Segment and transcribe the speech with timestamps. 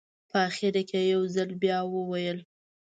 [0.29, 2.39] په اخره کې یې یو ځل بیا وویل.